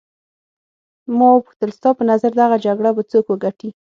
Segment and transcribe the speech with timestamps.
[1.17, 3.69] ما وپوښتل ستا په نظر دغه جګړه به څوک وګټي.